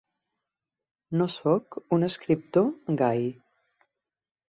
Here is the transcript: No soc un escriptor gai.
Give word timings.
No 1.21 1.27
soc 1.35 1.79
un 1.99 2.09
escriptor 2.09 2.69
gai. 3.07 3.25